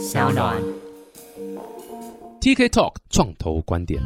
[0.00, 0.79] 小暖。
[2.40, 4.00] TK Talk 创投观点。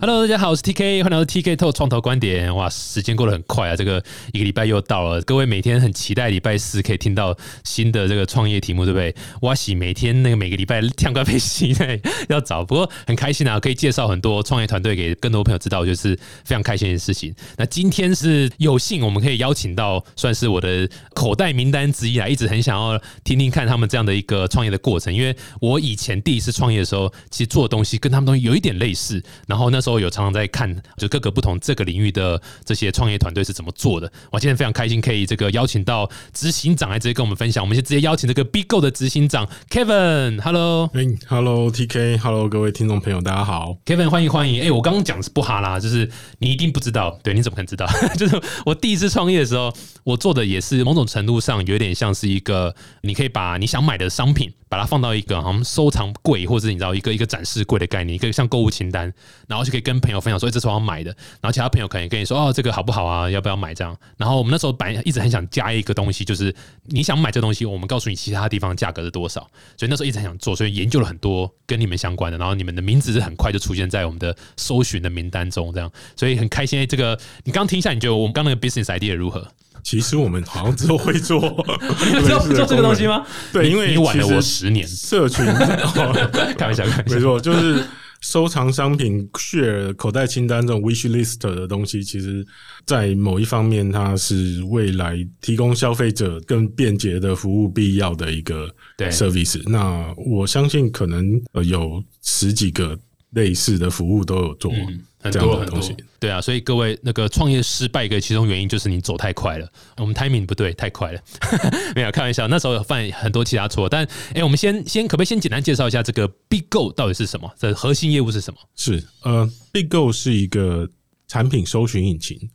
[0.00, 2.54] Hello，大家好，我是 TK，欢迎来到 TK Talk 创投观点。
[2.54, 4.00] 哇，时间过得很快啊，这个
[4.32, 5.20] 一个礼拜又到了。
[5.22, 9.12] 各位每天很期待礼拜四可以听到新的这个创业题目，对不对？
[9.42, 16.14] 哇喜每天那个每个礼拜跳个配戏对要找，不过很开心啊，可以介绍很多创业团队给更多朋友知道，就是
[16.44, 17.34] 非常开心的事情。
[17.56, 34.10] 那今天是有幸我们可以邀请到，算是我的口袋名单之一啊，一直很想要听听看他们这样的一个创业的过，因为我以前第一次创业的时候，其实做的东西跟他们东西有一点类似，然后那时候有常常在看，就各个不同这个领域的这些创业团队是怎么做的。
[34.30, 37.62] 我今天非常开心，可以这个邀请到执行长来直接跟我们分享。
[37.62, 40.90] 我们先直接邀请这个 Big Go 的执行长 Kevin，Hello。
[40.94, 43.76] 哎，Hello TK，Hello 各位听众朋友，大家好。
[43.84, 44.62] Kevin，欢迎欢迎！
[44.62, 47.86] 哎、我刚刚讲的是不哈啦，就是你一定不知道，对，你怎么可能知道？
[48.16, 49.72] 就是我第一次创业的时候，
[50.04, 59.12] 我做的也是某种程度上有点像是一个，你可以把你想买的商品，把它放到一个好像收藏柜，或者你知道一个一个展示柜的概念，一个像购物清单，
[59.46, 63.28] 然后就可以跟朋友分享说，哎这是我要买的，然后其他朋友可能跟你说，哦，这个好不好啊？
[63.28, 63.94] 要不要买这样？
[64.16, 66.54] 然后我们那时候本来一直很想加一个东西，就是
[66.84, 69.40] 你想买这东西，我们告诉你其他地方价格是多少，
[69.76, 76.86] 所以那时候一直很想做，所以研究了很多跟你们相关的，然后你们的名字是很快就出现在我们的搜寻的名单中，这样，所以很开心。
[76.86, 79.46] 这个你刚听一下，你觉得我们刚那个 business idea 如何？
[79.82, 81.40] 其实我们好像之后会做，
[82.14, 83.24] 你知道做这个东西吗？
[83.52, 87.20] 对，因为你晚了我十年，社群， 哦开玩笑，开玩笑没。
[87.20, 87.84] 错，就是
[88.20, 92.44] 收藏商品、share 口袋清单这种 wish list 的东西，其实
[92.84, 99.62] 在某一方面，它是未来提供消费者更便捷的服务必要的一个对 service。
[99.68, 102.98] 那我相信可能呃有十几个
[103.30, 111.20] 类似的服务都有做嗯很多很多东西。，对啊，所以各位那个创业失败一个其中原因就是你走太快了，我们 timing 不对，太快了，
[111.94, 117.50] 没有开玩笑，那时候有犯很多其他错，但哎、我们先先可不可以先简单介绍一下这个 Big Go 到底是什么？
[117.58, 118.60] 这核心业务是什么？
[118.76, 120.88] 是呃，Big Go 是一个
[121.26, 122.50] 产品搜寻引擎。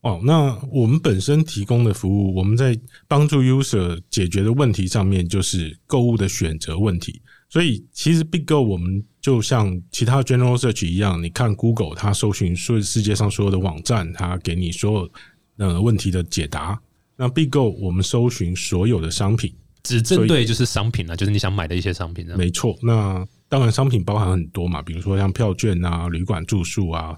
[0.00, 2.78] 哦，那我们本身提供的服务，我们在
[3.08, 7.20] 帮助 user 解决的问题上面，就是购物的选择问题。
[7.48, 15.10] 所以其实 Big Go 我们就像其他 General Search 一样，你看 Google 它搜寻所有世界上所有的网站，它给你所有
[15.56, 16.78] 呃问题的解答。
[17.16, 22.26] 那 Big Go 我们搜寻所有的商品，只针对就是商品啊，就是你想买的一些商品。
[22.36, 27.16] 没错，那当然商品包含很多嘛，比如说像票券啊、旅馆住宿啊，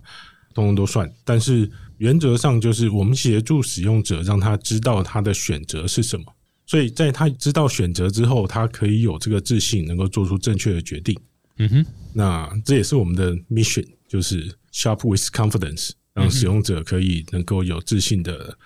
[0.55, 1.13] 通通都算。
[1.25, 1.69] 但是
[1.99, 6.25] 原则上就是我们协助使用者，让他知道他的选择是什么。
[6.71, 11.19] 所以在他知道选择之后，他可以有这个自信，能够做出正确的决定。
[11.57, 18.57] 嗯哼，那这也是我们的 mission，就是 shop with confidence，让使用者可以能够有自信的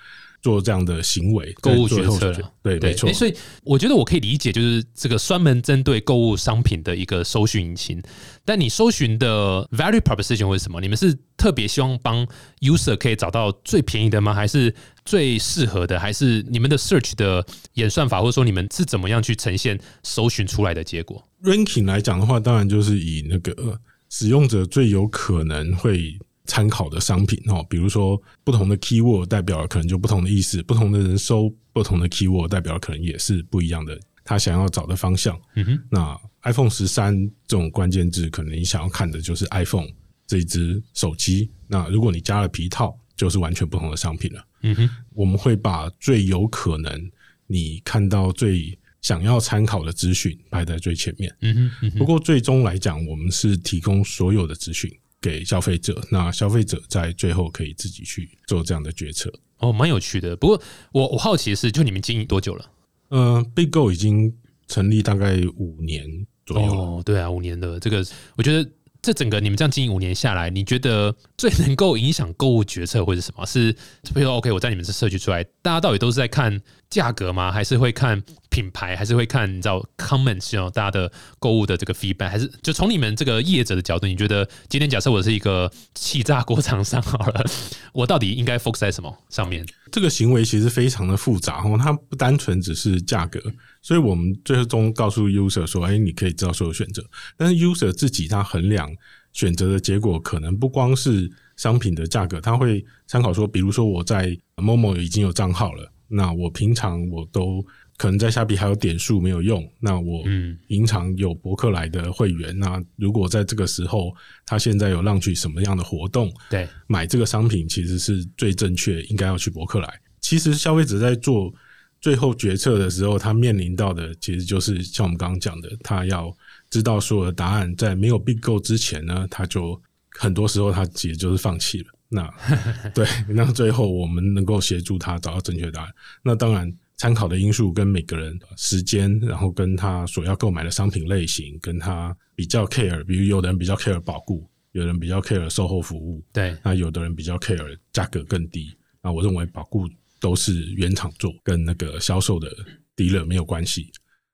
[0.45, 3.15] 做这样的行为，购物决策了对，没错诶。
[3.15, 8.03] 所以我觉得我可以理解，就是这个专门针对购物商品的一个搜寻引擎。
[8.45, 10.83] 但你搜寻的 value proposition 会是什么？
[10.83, 12.27] 你们是特别希望帮
[12.61, 14.35] user 可以找到最便宜的吗？
[14.35, 14.75] 还是
[15.07, 15.99] 最适合的？
[15.99, 23.79] 还是你们的 search 的演算法，或者说你们是怎么样去呈现搜寻出来的结果？ranking 来讲的话，当然就是以那个、呃
[24.11, 35.41] 使用者最有可能会参考的商品哦，比如说不同的 keyword 代表了可能就不同的意思，不同的人搜不同的 keyword 代表了可能也是不一样的，他想要找的方向。
[35.57, 37.17] 嗯哼，那 iPhone 十三
[37.47, 39.89] 这种关键字，可能你想要看的就是 iPhone
[40.27, 41.51] 这一只手机。
[41.67, 44.47] 那如果你加了皮套，就是完全不同的商品了。
[44.63, 47.11] 嗯哼，我们会把最有可能
[47.47, 51.35] 你看到最想要参考的资讯排在最前面。
[51.41, 51.99] 嗯哼，嗯哼。
[51.99, 54.91] 不过最终来讲，我们是提供所有的资讯
[55.25, 59.33] 给消费者，那消费者在最后可以自己去做这样的决策。
[59.57, 60.37] 哦，蛮有趣的。
[60.37, 60.63] 不过
[60.93, 62.71] 我我好奇的是，就你们经营多久了？
[63.09, 64.31] 呃，Big Go 已经
[64.69, 66.05] 成立大概五年
[66.45, 66.75] 左右了。
[66.75, 68.05] 哦，对啊，五年的这个，
[68.37, 68.71] 我觉得
[69.01, 73.47] 这整个你们这样经营五年下来，你觉得最能够影响购物决策会是什么？
[73.47, 73.73] 是
[74.13, 76.61] 比如说，OK，我在你们这社区出来，大家到底都是在看
[76.91, 77.51] 价格吗？
[77.51, 78.23] 还是会看
[78.55, 78.95] 品牌？
[78.95, 82.29] 还是会看你知道 comments，you know, 大家的购物的这个 feedback？
[82.29, 87.45] 还是就从你们这个业者的角度，你觉得今天假设我是一个气炸锅厂商好了，
[87.93, 89.67] 我到底应该 focus 在什么上面？
[89.91, 93.43] 这个行为其实非常的复杂哦，它不单纯只是价格，
[93.83, 97.05] 所以我们最终告诉 user 说，哎，你可以知道所有选择，
[97.37, 98.89] 但是 user 自己他衡量
[99.33, 107.65] 选择的结果，可能不光是商品的价格，他会参考说，比如说我在 Momo 已经有账号了，那我平常我都
[107.97, 114.15] 可能在虾皮还有点数没有用，那我嗯平常有博客来的会员，那如果在这个时候
[114.45, 120.01] 他现在有浪去什么样的活动，对，买这个商品其实是最正确，应该要去博客来。
[120.21, 121.53] 其实消费者在做
[122.01, 126.35] 最后决策的时候，他面临到的其实就是像我们刚刚讲的，他要
[126.71, 129.81] 知道所有的答案，在没有并购之前呢，他就
[130.19, 131.87] 很多时候他其实就是放弃了。
[132.09, 132.33] 那
[132.95, 135.91] 对，那最后我们能够协助他找到正确答案。
[136.23, 148.75] 那当然，参考的因素跟每个人时间，然后跟他所要购买的商品类型，跟他比较 care，比如有的人比较 care 保固，有人比较 care 售后服务，对，那有的人比较 care 价格更低。
[149.03, 149.89] 那我认为保固
[150.21, 152.49] 都是原厂做，跟那个销售的
[152.95, 153.91] 低了没有关系。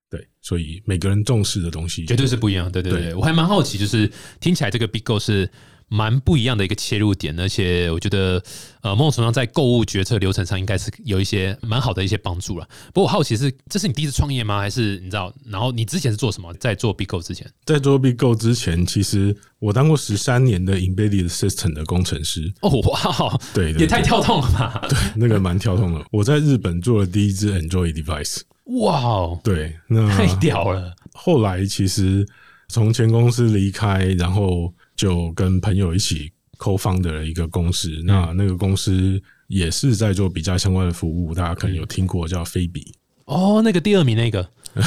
[0.08, 2.70] 对，所以每个人重视的东西绝对是不一样。
[2.70, 4.10] 对对对，我还蛮好奇，就是
[4.40, 5.50] 听起来这个 Big Go 是。
[5.92, 8.40] 蛮不一样的一个切入点，而且我觉得，
[8.80, 12.68] 呃，某种程度上在购物决策流程上应该是有一些蛮好的一些帮助了。
[12.94, 14.60] 不过我好奇是，这是你第一次创业吗？
[14.60, 15.34] 还是你知道？
[15.44, 16.54] 然后你之前是做什么？
[16.54, 22.52] 在做 BigGo 之前，在做 BigGo 之前，其实我当过十三年的 Embedded System 的工程师。
[22.60, 24.86] 哦哇，对，也太跳痛了吧？
[24.88, 26.06] 对，那个蛮跳痛的。
[26.12, 28.42] 我在日本做了第一支 Android device。
[28.80, 30.94] 哇哦，对，那太屌了。
[31.14, 32.24] 后来其实
[32.68, 34.72] 从前公司离开，然后。
[35.00, 42.92] 就跟朋友一起 co found 的一个公司，那那个公司也是在做比较相关的服务，大家可能有听过叫菲比
[43.24, 44.46] 哦，那个第二名那个，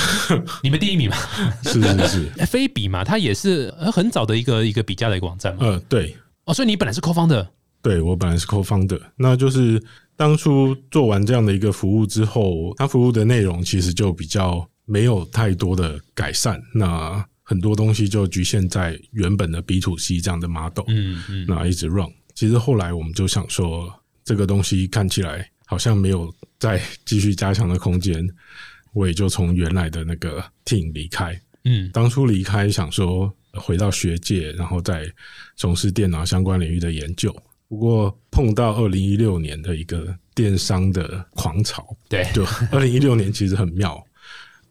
[0.62, 1.18] 你们第一名嘛？
[1.63, 5.65] 是是是，菲 比嘛，它也是很早的一个一个比价的一个网站嘛。
[5.65, 6.15] 呃，对，
[6.45, 7.50] 哦，所以你本来是 co found 的，
[7.81, 9.83] 对我本来是 co found 的，那就是
[10.15, 17.25] 当初做完这样的一个服务之后，它服务的内容其实就比较没有太多的改善，那。
[17.44, 22.10] 很多东西就局限在原本的 B to C 这样的 model，嗯嗯，那一直 run。
[22.34, 23.94] 其实后来我们就想说，
[24.24, 28.28] 这个东西看起来好像没有再继续加强的空间，
[28.94, 31.40] 我也就从原来的那个 team 离开。
[31.66, 35.06] 嗯，当初离开想说回到学界，然后再
[35.56, 37.36] 从事电脑相关领域的研究。
[37.68, 44.04] 不过碰到二零一六年的一个电商的狂潮，对，就二零一六年其实很妙。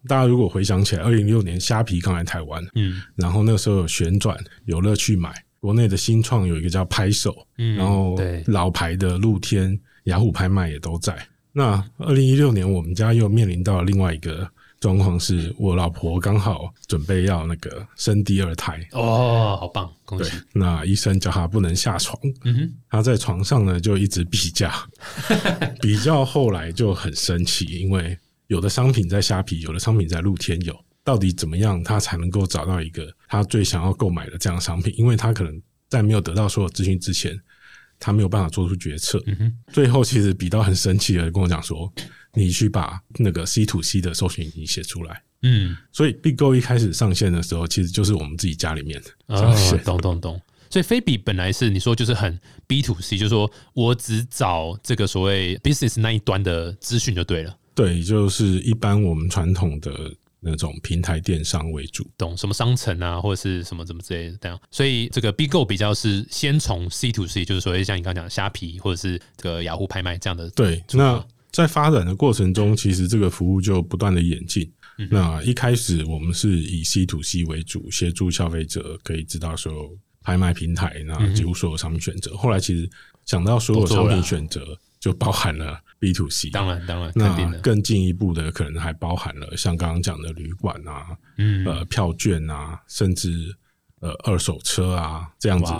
[0.08, 11.16] 大家如果回想起来，二零一六年虾皮刚来台湾，嗯，然后那个时候有旋转，有乐趣买，国内的新创有一个叫拍手，嗯，然后老牌的露天、雅虎拍卖也都在。
[11.52, 14.50] 那二零一六年，我们家又面临到另外一个
[14.80, 20.32] 状况，是我老婆刚好准备要那个生第二胎，哦，好棒，恭喜！
[20.52, 24.74] 那医生叫她不能下床，嗯哼，她在床上呢就一直比价，
[25.80, 28.18] 比较后来就很生气，因为。
[28.52, 34.94] 有的商品在虾皮，有的商品在露天有，到底怎么样他才能够找到一个他最想要购买的这样商品？
[34.98, 37.34] 因为他可能在没有得到所有资讯之前，
[37.98, 39.24] 他没有办法做出决策。
[39.72, 41.90] 最后其实比到很生气的跟我讲说
[42.34, 49.10] ：“你去把那个 C to C 的搜寻引擎写出来。”嗯，所以 Big Go 一开始上线的时候，其实就是我们自己家里面的。
[49.34, 50.38] 哦，懂懂懂。
[50.68, 57.56] 所以菲比本来是你说就是很 B to C，就是说我只找这个所谓 business 那一端的资讯就对了。
[57.74, 64.60] 对，就是一般我们传统的那种平台电商为主，懂什么商城啊，或者是什么什么之类的这样。
[64.70, 70.50] 所以这个 BigGo 比较是先从 C to C，就是说像你刚刚讲虾皮或者是这个雅虎拍卖这样的。
[70.50, 74.70] 对，那在发展的过程中，其实这个服务就不断的演进。
[75.08, 82.36] 那一开始我们是以 C to C 为主，协助消费者可以知道所有拍卖平台，那几乎所有商品选择。
[82.36, 82.88] 后来其实
[83.24, 84.76] 讲到所有商品选择。
[85.02, 91.08] 就包含了 B to C，当然当然，那更进一步的可能还包含了像刚刚讲的旅馆啊，
[91.38, 93.52] 嗯，呃，票券啊，甚至
[93.98, 95.72] 呃二手车啊这样子。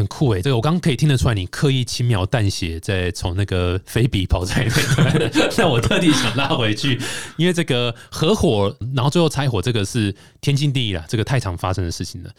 [0.00, 4.66] 很酷诶，这个我刚刚可以听得出来，你刻意轻描淡写在从那个菲比跑在
[4.96, 6.98] 那，但我特地想拉回去，
[7.36, 12.30] 因为这个合伙，然后最后拆伙，这个是天经地义啦，这个太常发生的事情了。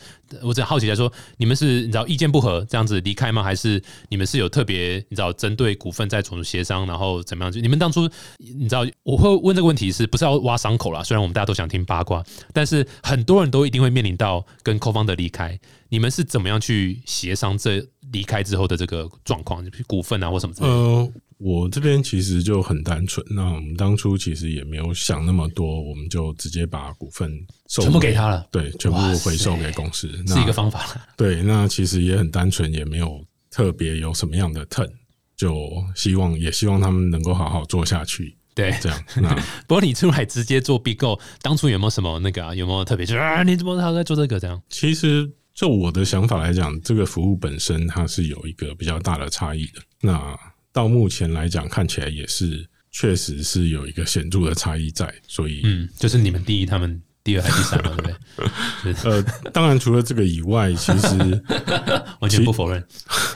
[0.42, 3.44] 我只好奇在说，你们是你知道意见不合这样子离开吗？
[3.44, 7.54] 还是你们是有特别你知道针对股份再重新协商，然后怎么样？
[7.62, 11.04] 你们当初你知道我会问这个问题是不是要挖伤口啦？
[11.04, 15.60] 虽然我们大家都想听八卦，但是很多人都一定会面临到跟扣方的离开。
[15.92, 20.68] 你们是怎么样去协商这离开之后的这个状况，股份啊或什么之类？
[20.70, 27.30] 呃，我这边其实就很单纯，那我们当初其实也没有想那么多，我们就直接把股份
[27.68, 30.82] 全部给他了，对，全部回收给公司，是一个方法。
[31.18, 34.90] 对，那其实也很单纯，也没有特别有什么样的 turn，
[35.36, 38.38] 就希望也希望他们能够好好做下去。
[38.56, 39.04] 对，这样。
[39.68, 42.56] 不过你出来直接做 B Go，当初有没有什么那个啊？
[42.56, 43.06] 有没有特别？
[43.06, 44.40] 就啊，你怎么还在做这个？
[44.40, 44.62] 这样？
[44.70, 45.30] 其实。
[45.62, 49.74] 就我的想法来讲，这个服务本身它是有一个比较大的差异的。
[50.02, 50.36] 那
[50.74, 55.14] 到目前来讲，看起来也是确实是有一个显著的差异在。
[55.28, 59.12] 所以，嗯，就是你们第一，他们第二还是第三嘛，对不对？
[59.12, 61.44] 呃，当然除了这个以外，其实
[62.22, 62.84] 完全不否认。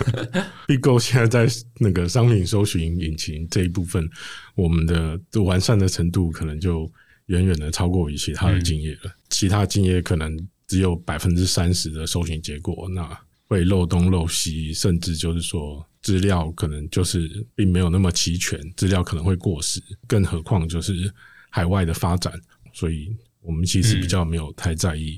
[0.66, 4.10] BigGo 现在在那个商品搜寻引擎这一部分，
[4.56, 6.92] 我们的的完善的程度可能就
[7.28, 9.16] 远远的超过于其他的竞业了。
[9.30, 10.36] 其他竞业可能
[10.68, 13.18] 只有百分之三十的搜寻结果，那
[13.48, 21.14] 会漏东漏西，甚至就是说资料可能就是并没有那么齐全，资料可能会过时，更何况就是
[21.50, 22.34] 海外的发展，
[22.74, 25.18] 所以我们其实比较没有太在意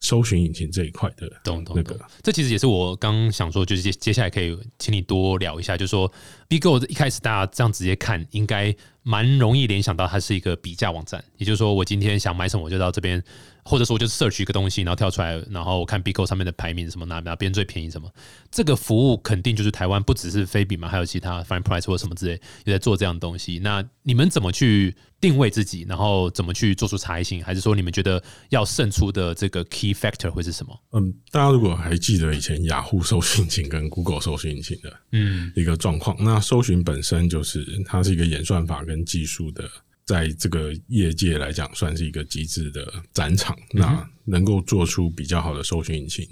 [0.00, 1.98] 搜寻引擎这一块的懂懂懂那个。
[2.22, 6.12] 这其实也是我刚想说，就是接接下来可以请你多聊一下，就是说
[6.48, 13.22] BigGo 一开始大家这样直接看，应该蛮容易联想到它是一个比价网站，也就是说，我今天想买什么，我就到这边，
[13.64, 18.10] 或者说我就 search 一个东西，然后跳出来，然后我看 BigGo 上面的排名什么哪哪边最便宜什么，
[18.50, 22.32] 这个服务肯定就是台湾不只是非比嘛，还有其他 Fine Price 或什么之类
[22.64, 23.58] 也在做这样的东西。
[23.58, 27.42] 那你们怎么去定位自己，然后怎么去做出差异性？
[27.42, 30.78] 还是说你们觉得要胜出的这个 key factor 会是什么？
[30.92, 39.68] 嗯，大家如果还记得以前雅虎搜寻引擎跟 Google 搜寻引擎的嗯一个状况，那搜寻本身就是它是一个演算法跟技术的，
[40.04, 43.56] 在这个业界来讲算是一个极致的展场。
[43.72, 46.26] 那能够做出比较好的搜寻引擎，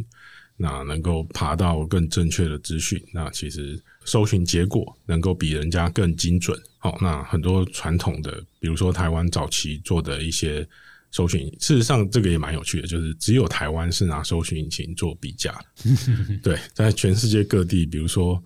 [0.56, 6.58] 那能够爬到更正确的资讯，那其实搜寻结果能够比人家更精准。
[6.78, 10.66] 好，那很多传统的，比如说台湾早期做的一些
[11.10, 15.54] 搜寻，事实上这个也蛮有趣的，就是只有台湾是拿搜寻引擎做比价。
[16.42, 18.42] 对，在全世界各地，比如说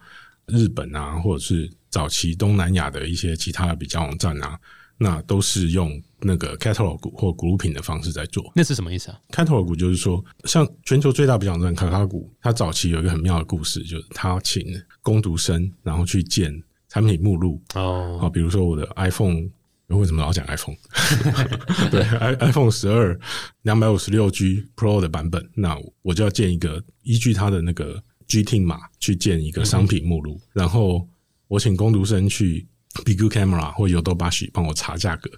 [0.47, 4.59] 日本啊，或者是早期东南亚的一些其他的比较网站啊，
[4.99, 8.51] 那都是用那个 catalog 或 grouping 的方式在做。
[8.55, 14.65] 那是什么意思啊？catalog 就是说，像全球最大比较网站卡卡谷，它早期有一个很妙的故事，就是他请
[15.03, 19.49] 工读生然后去建产品目录，哦，好，比如说我的 iPhone，
[19.89, 20.77] 为什么老讲 iPhone？
[21.91, 23.19] 对，i iPhone 十二
[23.63, 31.07] 两百五十六 G Pro 的版本，那我就要建一个依据它的那个 GT 码去建一个商品目录，然后
[31.49, 32.67] 我请工读生去
[33.05, 35.31] Big Camera 或 Yodobashi 帮我查价格，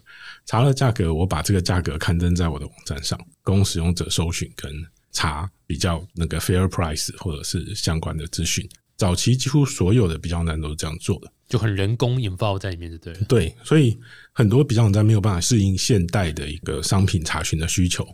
[0.46, 4.72] 查了价格，我把这个价格刊登在我的网站上，供使用者搜寻跟
[5.12, 8.68] 查比较那个 fair price 或者是相关的资讯。
[8.96, 11.32] 早期几乎所有的比较难都是这样做的。
[11.48, 13.20] 就很人工引爆在里面，就对了。
[13.28, 13.98] 对，所以
[14.32, 18.06] 很多比较网站没有办法适应现代的一个商品查询的需求，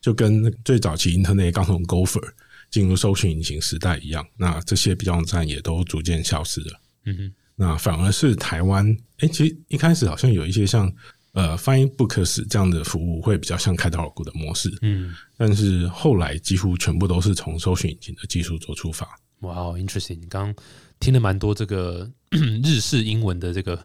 [0.00, 2.28] 就跟最早期 Internet 刚从 Gopher
[2.70, 4.24] 进入搜寻引擎时代一样。
[4.36, 6.80] 那这些比较网站也都逐渐消失了。
[7.06, 10.92] 嗯哼，那反而是台湾，哎、其实一开始好像有一些像
[11.32, 19.08] 呃 Find Books 这样的服务会比较像 Catalog 的模式，嗯，但是后来几乎全部都是从搜寻引擎的技术做出发。
[19.40, 20.64] 哇、哦 i n t e r e s t i n g 你刚刚
[20.98, 22.10] 听了蛮多这个
[22.64, 23.76] 日式英文的这个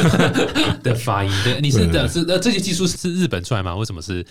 [0.82, 3.76] 的发音，对，你是的是呃这些技术是日本出来吗？
[3.76, 4.24] 为什么是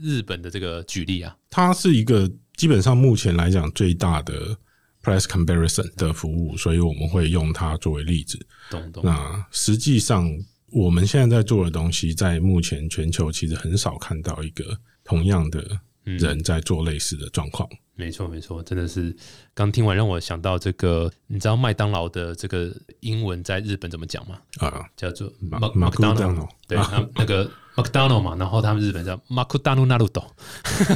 [0.00, 1.34] 日本的这个举例啊？
[1.50, 4.56] 它是一个基本上目前来讲最大的
[5.02, 8.38] price comparison 的服务，所以我们会用它作为例子。
[8.70, 10.28] 懂懂，那实际上
[10.70, 17.68] 我们现在在做的东西，在目前全球其实很少看到一个同样的人在做类似的状况。
[17.98, 19.14] 没错没错，真的是
[19.54, 24.38] 刚听完让我想到这个，你知道麦当劳的这个英文在日本怎么讲吗？
[24.60, 30.22] 啊，叫做马 Mac- 马库 McDonald 对，那那个 McDonald 嘛，然后他们日本叫 Makudano Naruto，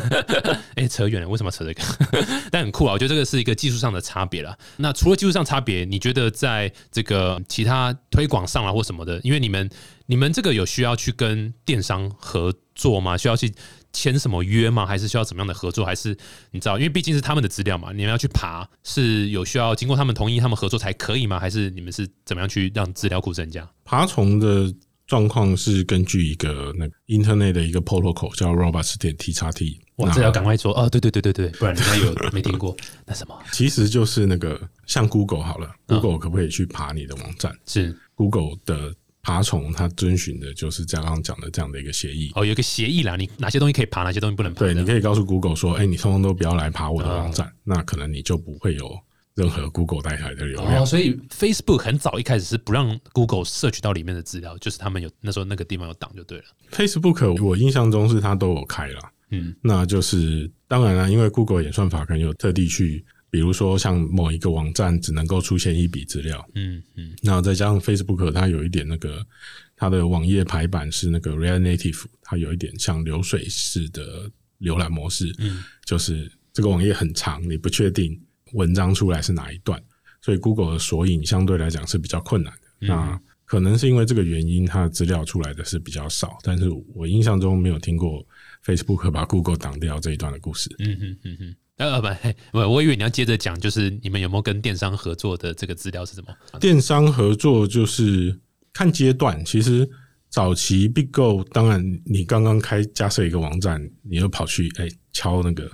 [0.77, 1.83] 哎，扯远了，为什么要扯这个？
[2.53, 4.57] 但很酷啊，我觉得这个是一个技术上的差别啦。
[4.77, 9.69] 那除了技术上差别，你觉得在这个其他推广上啊或什么的，因为你们
[10.07, 13.17] 你们这个有需要去跟电商合作吗？
[13.17, 13.53] 需要去
[13.93, 14.87] 签什么约吗？
[14.87, 15.85] 还是需要怎么样的合作？
[15.85, 16.17] 还是
[16.51, 21.39] 你知道，因为毕竟是他们的资料嘛，你们要去爬，是有需要经过他们同意，他们合作才可以吗？
[21.39, 23.69] 还是你们是怎么样去让资料库增加？
[23.85, 24.73] 爬虫的
[25.07, 30.89] 状况是根据一个那个 Internet 的一个 protocol 叫 robots 点 t 叉 t，哇，那这要赶快说哦！
[30.89, 42.33] 对对对对对， 不然人家有没听过那什么其实就是那个像 Google 好了，Google 可不可以去爬你的网站是？Google 的爬虫它遵循的就是刚刚讲的这样的一个协议。
[42.35, 48.99] 哦，有一个协议啦，你哪些东西可以爬，哪些东西不能爬对，你可以告诉 Google 说，哎、你通通都不要来爬我的网啊站，那可能你就不会有
[49.35, 50.83] 任何 Google 带来的流量。
[50.83, 56.45] 哦，所以 Facebook 很早一开始是不让 Google 摄取到里面的资料，就是他们有那时候那个地方有挡就对了。
[56.73, 69.27] Facebook 我印象中是它都有开啦，嗯，那就是当然了，因为 Google 演算法可能有特地去，比如说像某一个网站只能够出现一笔资料，嗯嗯，那再加上 Facebook 它有一点那个
[69.75, 78.21] 它的网页排版是那个 React Native，它有一点像流水式的浏览模式，嗯，就是这个网页很长，你不确定
[78.53, 79.83] 文章出来是哪一段，
[80.21, 82.87] 所以 Google 的索引相对来讲是比较困难的。
[82.87, 86.37] 那可能是因为这个原因，它的资料出来的是比较少。
[86.43, 88.23] 但是我印象中没有听过
[88.63, 90.69] Facebook 把 Google 挡掉这一段的故事。
[90.81, 91.57] 嗯哼嗯哼。
[91.79, 92.09] 呃不
[92.53, 96.59] 不，我以为你要接着讲，就是你们有没有跟电商合作的这个资料是什么？
[96.61, 98.39] 电商合作就是
[98.73, 99.89] 看阶段，其实
[100.29, 105.71] 早期 BigGo，当然你刚刚开加设一个网站，你又跑去哎敲那个。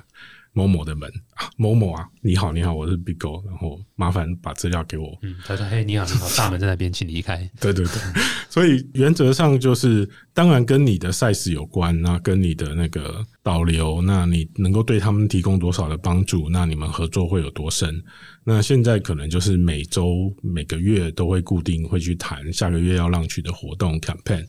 [0.59, 5.17] 某某的门啊，某某啊，你好，你好，我是 BigGo，然后麻烦把资料给我。
[5.23, 7.49] 嗯，他说：“嘿，你好，你好， 大门在那边，请离开。
[7.61, 7.95] ”对对对，
[8.51, 18.03] 所以原则上就是，当然跟你的 size 有关，那跟你的那个导流，那你能够对他们提供多少的帮助，那你们合作会有多深？
[18.43, 24.45] 那现在可能就是每周、每个月都会固定会去谈下个月要让取的活动 campaign。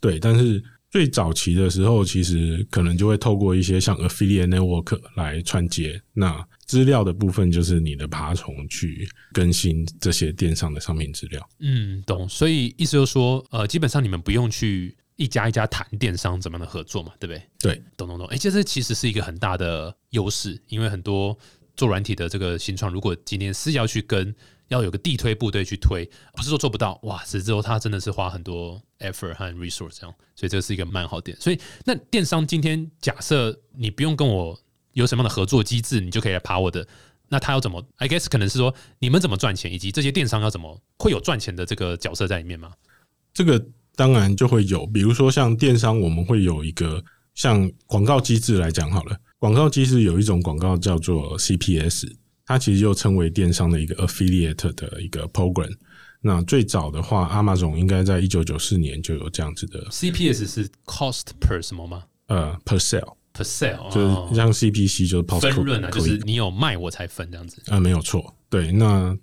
[0.00, 0.64] 对，但是。
[0.92, 5.98] 最早期的时候，其实可能就会透过一些像 affiliate network 来串接。
[6.12, 11.48] 那资料的部分就是你的爬虫去更新这些电商的商品资料。
[11.60, 12.28] 嗯，懂。
[12.28, 17.42] 所以意思就是说，呃，基本上你们不用去一家一家谈电商怎么样的合作嘛，对不对？
[17.58, 18.26] 对，懂懂懂。
[18.26, 21.34] 哎，这这其实是一个很大的优势，因为很多
[21.74, 24.34] 做软体的这个新创，如果今天是要去跟
[24.72, 27.22] 要有个地推部队去推，不是说做不到哇！
[27.24, 31.36] 只是说他真的是花很多 effort 和 resource 这样，所以这是一个蛮好点。
[31.38, 34.58] 所以那电商今天假设你不用跟我
[34.92, 36.86] 有什么样的合作机制，你就可以来爬我的，
[37.28, 42.72] 那他要怎么？I guess 可能是说你们怎么赚钱，以及这些电商要怎么会有赚钱的这个角色在里面吗？
[43.34, 43.62] 这个
[43.94, 52.10] 当然就会有，比如说像电商，我们会有一个像广告机制来讲好了，广告机制有一种广告叫做 CPS。
[52.52, 55.72] 它其实就称为电商的一个 affiliate 的一个 program。
[56.20, 59.82] 那最早的话，Amazon 应该在一九九四年就有这样子的。
[59.90, 62.04] CPS 是 cost per 什么吗？
[62.26, 67.62] 呃，per sale，per sale，就是像 CPC 就是分润啊，就是你有卖我才分这样子。
[67.68, 69.16] 啊，没有错，对，那。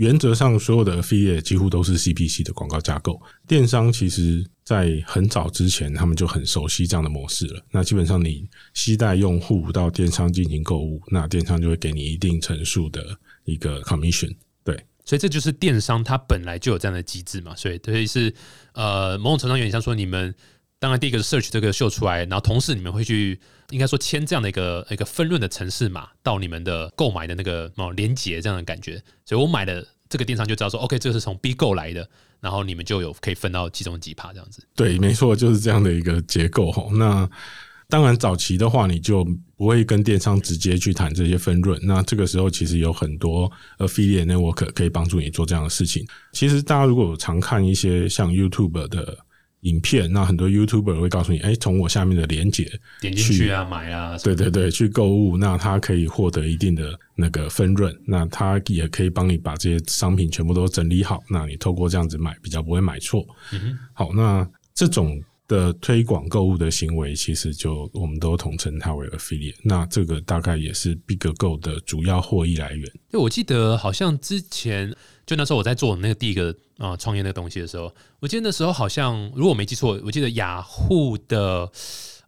[0.00, 3.20] 原则上，所有的 affiliate 几乎都是 CPC 的广告架构。
[3.46, 7.62] 电商其实，在很早之前，他们就很熟悉这样的模式了。
[7.70, 13.14] 那基本上，你期待用户到电商进行购物，那电商就会给你一定层数的
[13.44, 14.34] 一个 commission。
[14.64, 17.54] 对，所以这就是电商它本来就有这样的机制嘛。
[17.54, 18.34] 所以，所以是
[18.72, 20.34] 呃，某种程度上有点像说，你们
[20.80, 23.38] 当然第一个是 search 这个秀出来，然后同时你们会去
[23.70, 29.00] 应该说签这样的一个一个分润的城市码到你们的购买的那个哦连接这样的感觉。
[29.24, 29.86] 所以我买的。
[30.08, 32.04] 这个电商就知道说，OK，这个是从 B 购来的，
[32.40, 34.60] 然后你们就有可以分到其中几趴这样子。
[34.74, 36.88] 对，没错，就是这样的一个结构哈。
[36.94, 37.30] 那
[37.88, 39.24] 当然早期的话，你就
[39.56, 41.78] 不会跟电商直接去谈这些分润。
[41.84, 46.04] 那这个时候其实有很多 affiliate network 可以帮助你做这样的事情。
[46.32, 49.16] 其实大家如果常看一些像 YouTube 的。
[49.62, 52.64] 影片，那很多 YouTuber 会告诉你，哎，从我下面的链接
[53.00, 63.26] 点进去啊，买啊，对对对，去购物，那他可以获得一定的那个分润，那他也可以帮你把这些商品全部都整理好，那你透过这样子买，比较不会买错。
[63.52, 72.90] 嗯好，那这种的推广购物的行为，其实就我们都统称它为 affiliate，那这个大概也是 BigGo 的主要获益来源。
[73.10, 74.94] 对，我记得好像之前。
[75.26, 81.70] 就那时候我在做那个第一个啊创业那个东西的时候，我记得那时候好像如果我没记错，我记得雅虎的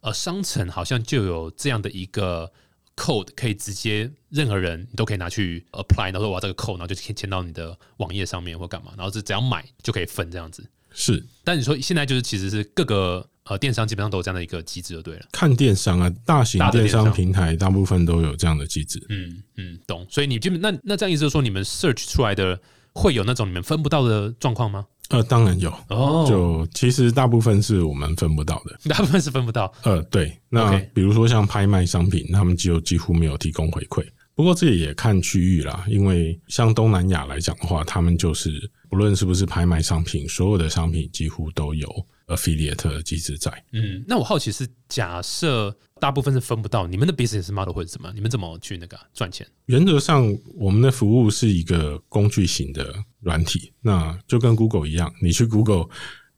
[0.03, 2.53] 呃商城好像就有这样的一个
[2.95, 10.65] code，可以直接任何人你都可以拿去 apply，然后说我要这个 code，然后就可以签到你的网页上面或干嘛，然后是只要买就可以分这样子。
[10.95, 13.29] 是，但你说现在就是其实是各个。
[13.45, 15.27] 呃，电商基本上都有这样的一个机制，就对了。
[15.33, 19.05] 看电商啊，大型电商平台大部分都有这样的机制。
[19.09, 20.07] 嗯嗯，懂。
[20.09, 22.57] 所以你基本那那这样意思，说你们 search 出来的
[22.95, 24.87] 会有那种你们分不到的状况吗？
[25.11, 25.71] 呃，当然有。
[25.89, 29.71] 哦，就其实大部分是我们分不到的，大部分是分不到。
[29.83, 30.33] 呃，对。
[30.49, 34.03] 那比如说像拍卖商品，他们就几乎没有提供回馈。
[34.35, 42.07] 不过这也看区域啦，因为像东南亚来讲的话，他们就是不论是不是拍卖商品，所有的商品几乎都有。
[42.29, 48.11] affiliate 的机制在，嗯，那我好奇是，假设大部分是分不到，你们的 business model 会是什么？
[48.15, 49.47] 你们怎么去那个赚钱？
[49.67, 55.89] 原则上，我们的服务是一个工具型的软体，那就跟 Google 一样，你去 Google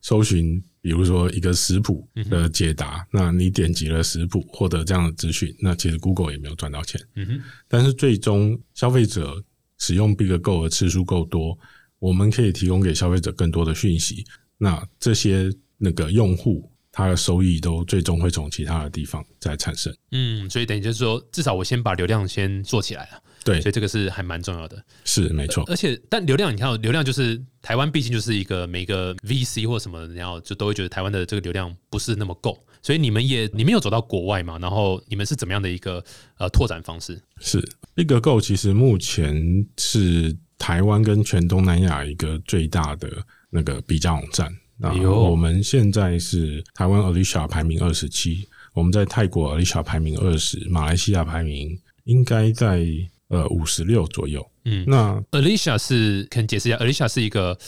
[0.01, 7.43] 搜寻，比如说一个食谱的解答，那你点击了食谱，获得这样的资讯，那其实 Google 也没有赚到钱，嗯哼。
[7.67, 9.43] 但是最终消费者
[9.79, 11.59] 使用 BigGo 的次数够多，
[11.99, 14.23] 我们可以提供给消费者更多的讯息，
[14.59, 15.51] 那这些。
[15.77, 19.95] 那个用户他的收益都最终会从其他的地方再产生。
[20.13, 23.23] 嗯，所以等于就是说，至少我先把流量先做起来了。
[23.45, 24.83] 对，所以这个是还蛮重要的。
[25.05, 25.63] 是没错。
[25.69, 32.59] 而且，但流量你看，流量就是台湾毕竟就是一个每个 VC 或什么，然后就都会觉得台湾的这个流量不是那么够。
[32.83, 34.59] 所以你们也你们有走到国外嘛？
[34.59, 36.05] 然后你们是怎么样的一个
[36.39, 37.21] 呃拓展方式？
[37.41, 37.63] 是
[37.95, 43.09] BigGo 其实目前是台湾跟全东南亚一个最大的。
[43.57, 44.53] 那个比价网站。
[44.77, 52.85] 那哎呦我们现在是台湾 Alicia 排名二十七，我们在泰国 Alicia 排名二十，马来西亚排名应该在
[53.29, 54.45] 呃五十六左右。
[54.65, 57.59] 嗯那，Alicia 是可以解释一下，Alicia 是一个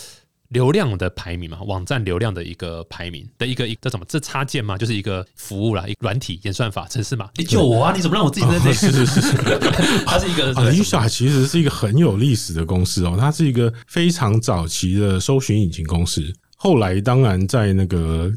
[0.48, 7.28] 流量的排名嘛，网站流量的一个排名的一个一这怎么这插件嘛，就是一个服务啦，一个软体演算法程式嘛。
[7.36, 7.92] 你救我啊！
[7.94, 8.72] 你怎么让我自己在这里？
[8.72, 9.36] 是是是是
[10.06, 16.22] 它是一个 Alicia 其实是一个很有历史的公司哦，它是一个非常早期的搜寻引擎公司。
[16.56, 18.32] 后来当然在那个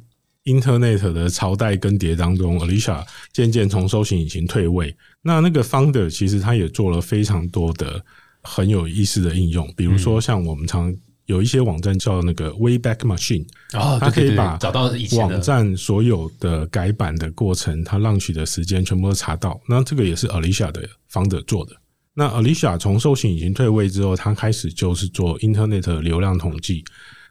[0.45, 4.95] Internet 的朝代更迭当中，Alicia 渐渐从搜寻引擎退位。
[5.21, 8.03] 那那个 founder 其实他也做了非常多的
[8.41, 19.59] 很有意思的应用，比如说像我们常有一些网站叫那个 Wayback Machine，哦，它可以把找到网站所有的改版的过程，它浪取的时间全部都查到。
[19.67, 21.73] 那这个也是 Alicia 的 founder 做的。
[22.15, 26.83] 那 Alicia 从搜寻引擎退位之后，他开始就是做 Internet 流量统计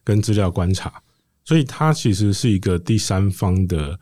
[0.04, 1.02] 跟资料观察，
[1.48, 3.98] 所以它其实是一个第三方的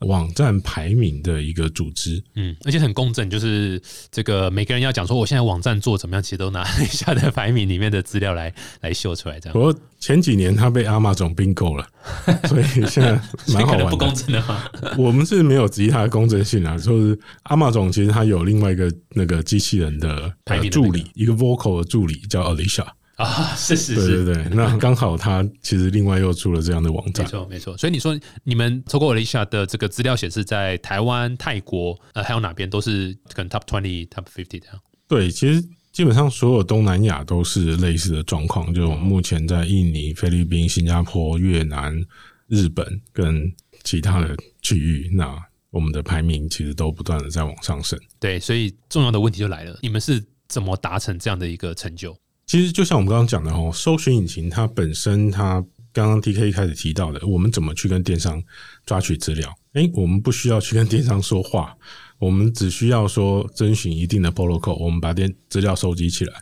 [0.00, 2.20] 网站排名的一个组织。
[2.34, 3.80] 嗯，而且很公正，就是
[4.10, 11.86] 这个每个人要讲说我现在网站做怎么样，其实都拿一下的排名里面的资料来来秀出来，这样不过前几年他被阿玛总并购了，
[12.48, 13.12] 所以现在
[13.54, 14.12] 蛮好玩的不公。
[14.12, 14.64] 正的嘛。
[14.98, 22.88] 我们是没有质疑它的公正性啊，就是阿玛总其实它有另外一个那个机器人的呃排名助理，一个 vocal 的助理叫 Alicia。
[23.18, 27.30] 啊， 是是是，对对，那刚好他其实另外又出了这样的网站没。
[27.30, 27.76] 错没错。
[27.76, 34.80] 所以你说你们透过 Alicia 的这个资料显示，在台湾、泰国呃还有哪边都是可能 Top twenty、Top fifty 这样。
[35.08, 42.00] 对，其实基本上所有东南亚都是类似的状况，就目前在印尼、菲律宾、新加坡、越南、
[42.46, 43.52] 日本跟
[43.82, 45.36] 其他的区域，那
[45.70, 47.98] 我们的排名其实都不断的在往上升。
[48.20, 52.16] 对，所以重要的问题就来了，你们是怎么达成这样的一个成就？
[52.48, 58.42] 其实就像我们刚刚讲的哦，搜寻引擎它本身，它刚刚 T K 一开始提到的，我们怎么去跟电商
[58.86, 59.54] 抓取资料？
[59.74, 61.76] 诶，我们不需要去跟电商说话，
[62.18, 66.32] 我们只需要说遵循一定的 protocol，我们把电资料收集起来，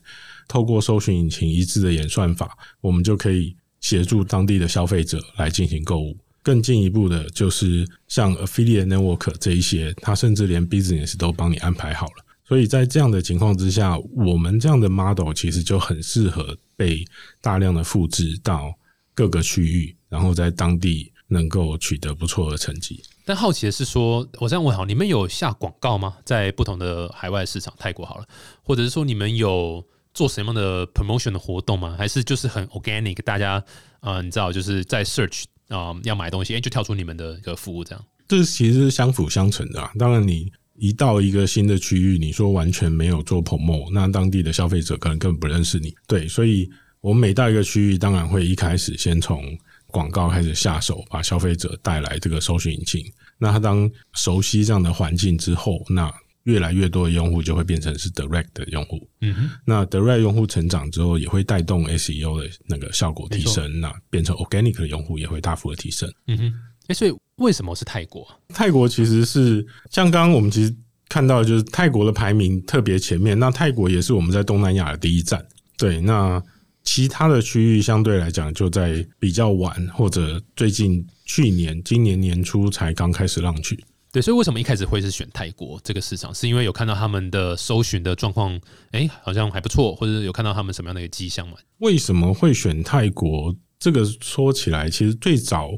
[0.46, 6.16] 透过搜寻引擎一致的演算法，我们就可以协助当地的消费者来进行购物。
[6.40, 12.25] 更进一步的，就是像 affiliate network 这一些，它甚至连 business 都帮你安排好了。
[12.48, 17.04] 所以在这样的情况之下，我们这样的 model 其实就很适合被
[17.40, 18.72] 大量的复制到
[19.14, 23.02] 各个区域，然后在当地能够取得不错的成绩。
[23.24, 26.16] 但好奇的是说，我这样问好，你们有下广告吗？
[26.24, 28.26] 在不同的海外市场，泰国好了，
[28.62, 31.96] 或者是说你们有做什么样的 promotion 的活动吗？
[31.98, 33.60] 还是就是很 organic，大家
[34.00, 38.04] 呃，你知道就是在 search 啊、要买东西，哎、就跳出你们的一个服务这样。
[38.28, 39.90] 这其实是相辅相成的啊。
[39.98, 45.94] 当然，你一到一个新的区域，你说完全没有做 promo，那当地的消费者可能根本不认识你。
[46.06, 46.68] 对，所以
[47.00, 49.42] 我们每到一个区域，当然会一开始先从
[49.86, 53.04] 广告开始下手，把消费者带来这个搜寻引擎。
[53.38, 56.12] 那他当熟悉这样的环境之后，那
[56.44, 59.08] 越来越多的用户就会变成是 direct 的用户。
[59.20, 66.08] 嗯哼，那 direct 用户成长之后，也会带动 SEO 的那个效果提升，那变成 organic 的用户也会大幅的提升。
[66.28, 66.52] 嗯哼，
[66.88, 68.36] 哎、所以为什么是泰国啊？
[68.48, 70.74] 泰国其实是像刚刚我们其实
[71.08, 73.38] 看到，就是泰国的排名特别前面。
[73.38, 75.44] 那泰国也是我们在东南亚的第一站。
[75.76, 76.42] 对，那
[76.82, 83.84] 其他的区域相对来讲就在比较晚，或者最近去年、今年年初才刚开始浪去。
[84.12, 86.34] 对，所以为什么一开始会是选泰国这个市场？
[86.34, 88.58] 是因为有看到他们的搜寻的状况，
[88.92, 91.56] 哎、好像还不错，或者有看到他们什么样的一个迹象嘛？
[91.78, 93.54] 为什么会选泰国？
[93.78, 95.70] 这个说起来，其实最早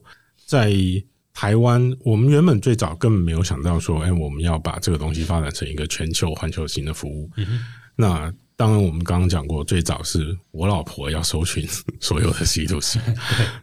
[0.48, 0.72] 在
[1.34, 7.30] 台湾，我们原本最早根本没有想到说，哎、我们要把这个东西发展成一个全球环球型的服务。
[7.94, 11.68] 那当然，我们刚刚讲过，最早是我老婆要搜寻
[12.00, 12.98] 所有的 C to C。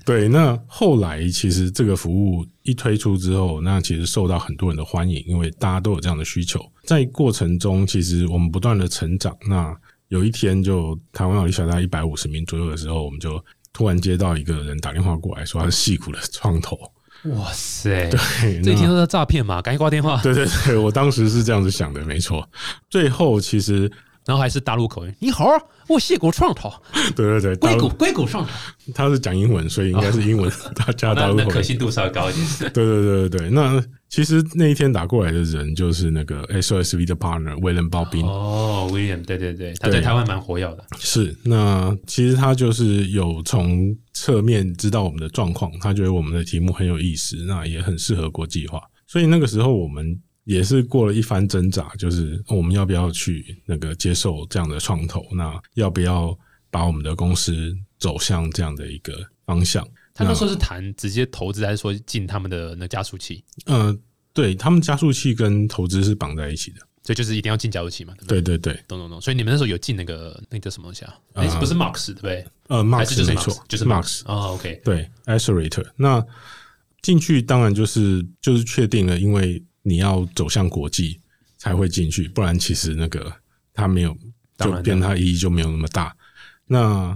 [0.06, 6.64] 对，那后来其实这个服务一推出之后，那其实受到很多人的欢迎，因为大家都有这样的需求。
[6.84, 9.36] 在过程中，其实我们不断的成长。
[9.50, 9.76] 那
[10.10, 13.44] 有一天，就台湾奥利小大概一百五十名左右的时候，我们就
[13.76, 16.80] 突然接到一个人打电话过来，说他是戏骨的创投。
[17.26, 20.22] 哇塞，对，这一那听都是诈骗嘛，赶紧挂电话。
[20.24, 22.48] 对对对，我当时是这样子想的，没错。
[22.90, 23.92] 最后其实，
[24.26, 25.46] 然后还是大陆口音，你好，
[25.90, 26.72] 我谢股创投，
[27.18, 28.52] 对 对对，硅谷硅谷创投，
[28.94, 31.48] 他是讲英文，所以应该是英文大家大那陆口音。
[31.50, 32.72] 那可信度稍微高一点。
[32.72, 33.84] 对对对对对，那
[34.16, 38.26] 其实那一天打过来的人就是那个 SOSV 的 partner 威廉鲍宾。
[38.26, 40.86] 哦，William，对对对，他在台湾蛮活跃的。
[40.98, 56.34] 是，那其实他就是有从侧面知道我们的状况，他觉得我们的题目很有意思，那也很适合国际化，所以那个时候我们也是过了一番挣扎，就是我们要不要去那个接受这样的创投，那要不要
[56.72, 59.14] 把我们的公司走向这样的一个
[59.46, 59.86] 方向。
[60.16, 63.44] 他那时候是谈直接投资，还是说进他们的那加速器？
[63.66, 63.96] 呃，
[64.34, 66.78] 对他们加速器跟投资是绑在一起的。
[67.04, 68.16] 所以就是一定要进加速器嘛？
[68.18, 69.22] 对不对对对对，懂懂懂。
[69.22, 71.14] 所以你们那时候有进那个那个叫什么东西啊？
[71.34, 72.48] 哎，不是 Max 对不对？
[72.68, 74.22] 呃还是就，Max 是没 Max，错，就是 Max。
[74.26, 75.86] 哦，OK，对，Accelerator。
[75.98, 76.26] 那
[77.04, 81.20] 进去当然就是就是确定了，因为你要走向国际
[81.60, 83.32] 才会进去，不然其实那个
[83.72, 84.18] 它没有
[84.58, 86.16] 就变它意义就没有那么大。
[86.66, 87.16] 那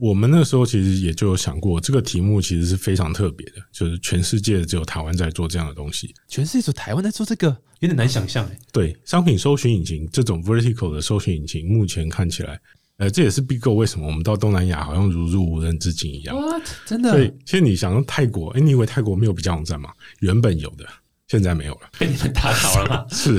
[0.00, 6.14] 我们那时候其实也就有想过，这个题目其实是非常特别的，就是全世界只有台湾在做这样的东西。
[6.28, 7.48] 全世界只有台湾在做这个，
[7.80, 8.58] 有点难想象哎。
[8.72, 12.60] 对，商品搜寻引擎这种 vertical 的搜寻引擎，目前看起来，
[12.98, 16.36] 呃，这也是 BigGo 为什么我们到东南亚好像如入无人之境一样。
[16.36, 16.62] What？
[16.86, 19.90] 真所以，其实你想到泰国，哎、你以为泰国没有比较网站吗？
[20.20, 20.86] 原本有的，
[21.26, 21.90] 现在没有了。
[21.98, 23.06] 被你们打倒了吗？
[23.10, 23.38] 是，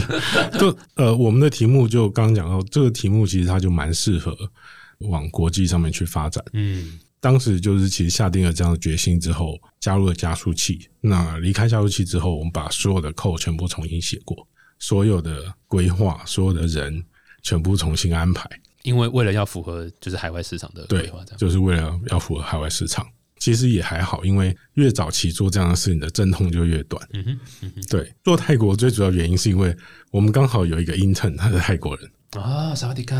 [0.60, 4.38] 就呃，我们的题目就刚刚讲到，这个题目其实它就蛮适合
[5.00, 6.44] 往国际上面去发展。
[6.54, 10.90] 嗯，当时就是其实下定了这样的决心之后，加入了加速器。
[11.02, 17.04] 那离开加速器之后，我们把所有的 code 全部重新写过，所有的规划、所有的人
[17.42, 18.50] 全部重新安排。
[18.84, 23.06] 因为为了要符合就是海外市场的规对划，这样，就是为了要符合海外市场。
[23.38, 27.02] 其实也还好，因为越早期做这样的事，你的阵痛就越短。
[27.14, 29.74] 嗯哼，嗯哼，对，做泰国最主要原因是因为
[30.12, 33.18] 我们刚好有一个 intern，他是泰国人，啊，萨瓦迪卡，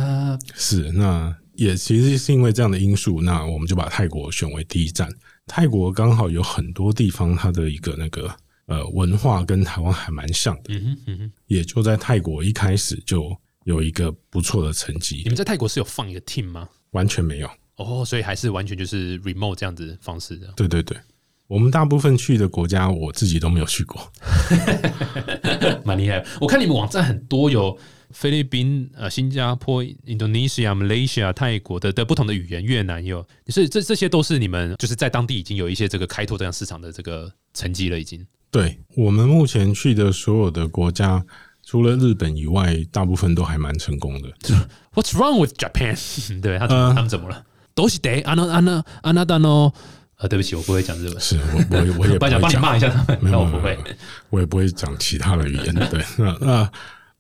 [0.56, 5.10] 是那也其实是因为这样的因素，那我们就把泰国选为第一站。
[5.46, 8.34] 泰国刚好有很多地方，它的一个那个
[8.68, 16.70] 呃文化跟台湾还蛮像的，嗯哼，嗯哼，也就在泰国一开始就有一个不错的成绩你绩，们在泰国是有放一个 team 吗？
[16.92, 17.50] 完全没有。
[17.76, 20.54] 哦，所以还是完全就是 remote 这样子的方式的。
[20.56, 20.98] 对对对，
[21.50, 24.00] 我们大部分去的国家，我自己都没有去过。
[25.84, 26.24] 蛮厉害。
[26.40, 27.76] 我看你们网站很多有
[28.12, 38.24] 菲律宾、呃新加坡、Indonesia、Malaysia、泰国的的不同的语言，越南也有，所以这这些都是你们就是在当地已经有一些这个开拓这样市场的这个成绩了，已经。
[38.52, 41.26] 对我们目前去的所有的国家，
[41.66, 44.30] 除了日本以外，大部分都还蛮成功的。
[44.94, 45.98] What's wrong with Japan？
[46.42, 47.44] 对他怎么、呃他们怎么了？
[47.74, 49.74] 都是得安娜安娜安娜达诺。
[50.20, 51.20] 呃，对不起，我不会讲日文。
[51.20, 53.78] 是我我也我也帮你会讲， 骂一下他们，没有但我不会
[54.30, 55.74] 我也不会讲其他的语言。
[55.90, 56.72] 对， 那那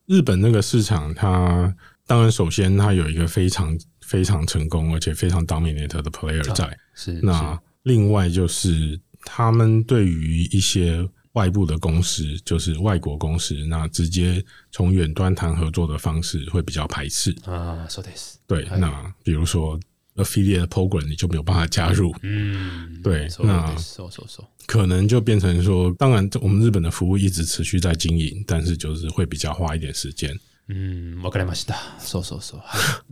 [0.05, 1.73] 日本那个市场，它
[2.05, 6.77] 当然首先它有一个非常非常成功而且非常 dominate 的 player 在。
[6.93, 17.33] 是那另外就是他们对于一些外部的公司，就是外国公司，那直接从远端谈合作的方式会比较排斥。
[17.45, 19.79] 是啊，so this，对，那比如说
[20.23, 30.29] affiliate program 你就没有办法加入，嗯，对那 so so so，可能就变成说，当然我们日本的服务一直持续在经营，但是就是会比较花一点时间。
[30.71, 32.57] 嗯，我跟你した，so so so，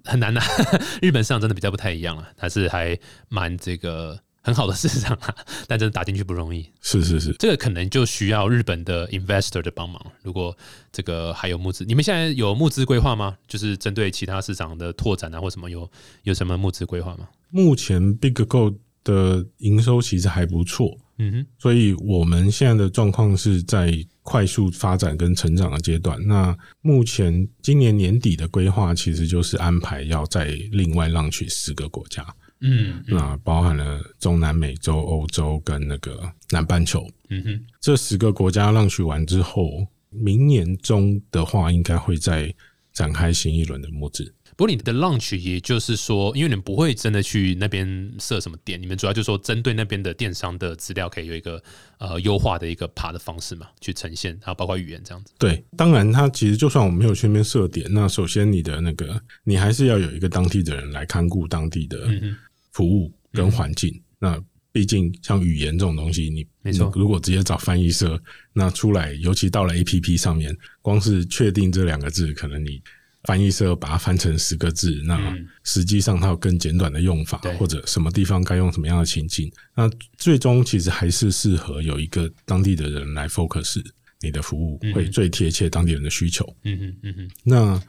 [0.05, 0.39] 很难呐、
[1.01, 2.95] 日本市场真的比较不太一样了，它是还
[3.29, 5.35] 蛮这个很好的市场啊，
[5.67, 6.65] 但真的打进去不容易。
[6.79, 10.01] 是是是，这个可能就需要日本的 investor 的帮忙。
[10.23, 10.57] 如果
[10.89, 13.35] 这个还有募资，你们现在有募资规划吗？
[13.45, 15.91] 就是针对其他市场的拓展啊，或什么有
[16.23, 17.27] 有什么募资规划吗？
[17.49, 26.17] 目前 BigGo 的营收其实还不错，嗯哼，所以我们现在的状况是在快速发展跟成长的阶段。
[26.25, 32.25] 那目前今年年底的规划其实就是安排要再另外让去十个国家，
[32.61, 37.07] 嗯那包含了中南美洲、欧洲跟那个南半球。
[37.29, 42.53] 嗯哼，这十个国家浪取完之后，明年中的话，应该会再
[42.93, 44.33] 展开新一轮的募资。
[44.55, 51.61] 不过你的 launch 也就是说，因为你们不会真的去那边设什么店，你们主要就是说针对那边的电商的资料，可以有一个
[51.99, 55.31] 呃优化的一个爬的方式嘛，去呈现，然后包括语言这样子。
[55.37, 62.37] 对，当然，它其实就算我们没有去那边设点，那首先你的那个，你还是要有一个当地的人来看顾当地的嗯哼，
[62.77, 63.99] 服务跟环境。
[64.19, 64.39] 那
[64.71, 66.91] 毕竟像语言这种东西，你没错。
[66.95, 68.21] 如果直接找翻译社，
[68.53, 72.79] 那出来，尤其到了 A P P 上面，光是确定这两个字，可能你
[73.23, 75.47] 翻译社把它翻成十个字，那嗯。
[75.63, 83.83] 实际上它有更简短的用法对，或者什么地方该用什么样的情境，那最终其实还是适合有一个当地的人来 focus
[84.21, 86.45] 你的服务，会最贴切当地人的需求。
[86.63, 87.83] 嗯嗯，嗯嗯，那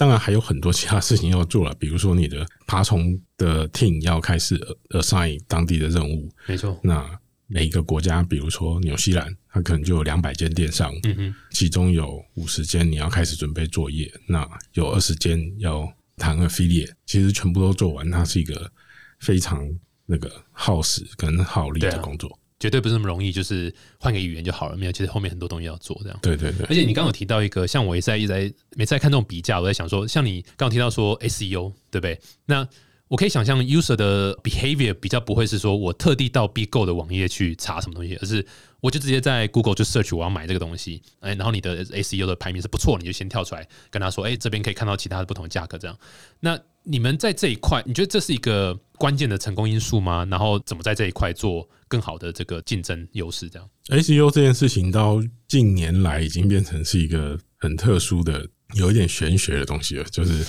[0.00, 4.58] 当然还有很多其他事情要做了，比如说你的爬虫的 team 要开始
[4.92, 6.32] assign 当地的任务。
[6.46, 6.80] 没错。
[6.82, 7.06] 那
[7.46, 15.86] 每一个国家，比如说纽西兰，它可能就有两百间电商，嗯哼，其中有五十间你要开始准备作业，那有二十间要
[16.16, 18.72] 谈 affiliate，其实全部都做完，它是一个
[19.18, 19.68] 非常
[20.06, 22.39] 那个耗时跟耗力的工作。
[22.60, 24.76] 绝对不是那么容易，就是换个语言就好了。
[24.76, 26.18] 没有，其实后面很多东西要做，这样。
[26.22, 32.20] 对对对而且你刚刚有提到一个，像我也在一直在每次在看这种比价，我在想说，像你刚刚提到说 SEO，对不对？
[32.44, 32.68] 那
[33.08, 38.46] 我可以想象 user 的 behavior 比较不会是说我特地到 BigGo 的网页去查什么东西，而是
[38.80, 45.98] 我就直接在 Google 就 search 我要买这个东西，哎，然后你的 SEO 的排名是不错，你就先跳出来跟他说，哎，这边可以看到其他的不同的价格，这样。
[46.38, 46.56] 那
[46.90, 50.26] 你们在这一块，你觉得这是一个关键的成功因素吗？
[50.30, 53.48] 然后怎么在这一块做更好的这个竞争优势？
[53.48, 58.46] 这样 SEO 这件事情到近年来已经变成是一个很特殊的。
[58.74, 60.44] 有一点玄学的东西了，就是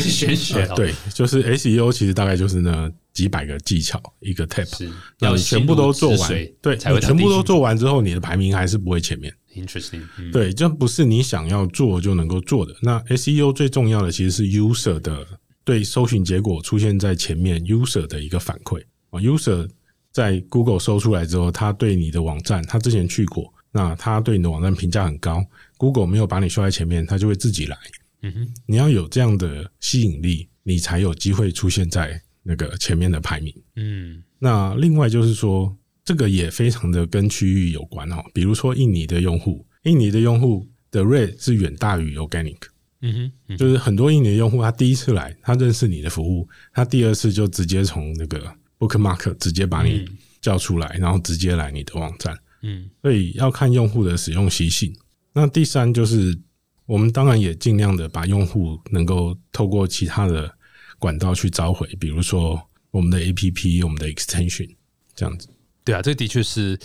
[0.00, 0.66] 玄学。
[0.74, 9.30] 对，就是 SEO 其实大概就是那几百个技巧一个 tip，要全部都做完，对，才会全部都做完之后，你的排名还是不会前面。
[9.54, 10.00] Interesting，
[10.32, 12.74] 对，这不是你想要做就能够做的。
[12.80, 15.26] 那 SEO 最重要的其实是 user 的
[15.66, 19.68] 对搜寻结果出现在前面，user 的一个反馈啊，user
[20.12, 25.44] 在 Google 搜出来之后，他对你的网站，他之前去过，那他对你的网站评价很高。
[25.76, 27.76] Google 没有把你秀在前面，他就会自己来。
[28.22, 33.52] 嗯哼，你要有这样的吸引力，你才有机会出现在那个前面的排名。
[33.74, 38.22] 嗯，那另外就是说，这个也非常的跟区域有关哦。
[38.32, 42.56] 比如说印尼的用户，印尼的用户的 rate 是远大于 organic。
[43.00, 50.04] 嗯哼，就是很多印尼的用户，他第一次来，他认识你的服务，他第二次就直接从那个 Bookmark 直接把你
[50.40, 52.36] 叫出来，然后直接来你的网站。
[52.62, 54.94] 嗯，所以要看用户的使用习性。
[55.34, 56.38] 那第三就是，
[56.86, 60.50] 我们当然也尽量的把用户能够透过其他的
[60.98, 64.74] 管道去召回，比如说我们的 A P P、我们的 Extension
[65.14, 65.48] 这样子。
[65.86, 66.76] 对啊，这的确是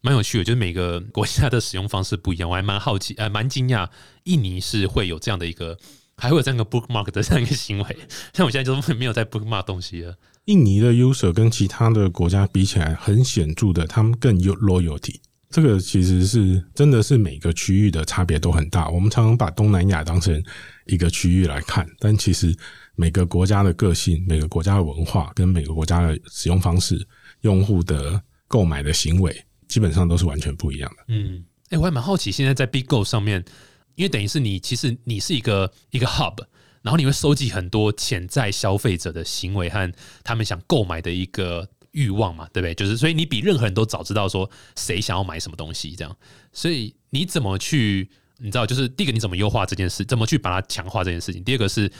[0.00, 3.86] 蛮有趣的，就是每个国家的使用方式不一样，我还蛮好奇，呃，蛮惊讶，
[4.24, 5.78] 印尼是会有这样的一个，
[6.16, 7.96] 还会有这样一个 Bookmark 的这样一个行为。
[8.32, 10.16] 像我现在就是没有在 Bookmark 东西了。
[10.46, 15.16] 印尼的 User 跟其他的国家比起来，很显著的，他们更有 Loyalty。
[15.50, 18.88] 这个其实是真的是每个区域的差别都很大。
[18.88, 20.42] 我们常常把东南亚当成
[20.86, 22.56] 一个区域来看，但其实
[22.94, 27.06] 每个国家的个性、每个国家的文化跟每个国家的使用方式、
[27.42, 31.04] 用户的购买的行为，基本上都是完全不一样的。
[31.08, 33.44] 嗯，哎，我还蛮好奇，现在在 BigGo 上面，
[33.94, 36.38] 因为等于是你其实你是一个一个 Hub，
[36.82, 39.92] 然后你会收集很多潜在消费者的行为和
[40.24, 41.68] 他们想购买的一个。
[41.92, 42.74] 欲望嘛，对不对？
[42.74, 46.14] 就是，所以你比任何人都早知道说谁想要买什么东西，这样。
[46.52, 48.10] 所以你怎么去？
[48.36, 51.42] 你知道，就是第一个你怎么优化这件事，怎么去把它强化这件事情。
[51.42, 51.90] 第二个是，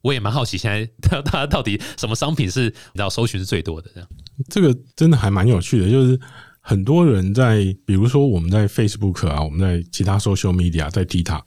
[0.00, 3.88] 我也蛮好奇，现在 他他到底什么商品是你知道搜寻是最多的？
[3.94, 4.08] 这样，
[4.48, 5.90] 这个真的还蛮有趣的。
[5.90, 6.18] 就是
[6.60, 11.42] 很多人在，比如说我们在 Facebook 啊，我们在其他 social media，在 TikTok，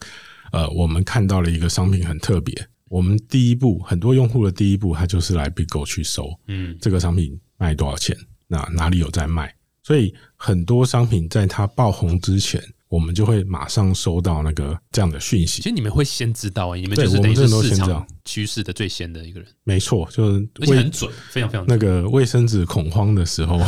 [0.51, 2.67] 呃，我们看到了一个商品很特别。
[2.89, 7.39] 我们第一步，很多用户的第一步，他就是来 BigGo 去搜，嗯，这个商品。
[7.59, 8.15] 卖多少钱？
[8.47, 9.51] 那哪里有在卖？
[9.81, 15.61] 所以很多商品在它爆红之前，我们就会马上收到那个这样的讯息。
[15.61, 19.49] 其实你们会先知道啊，你们就是等于市场趋势的最先的一个人。
[19.63, 23.59] 没错，就是而且很准，非常非常那个卫生纸恐慌的时候，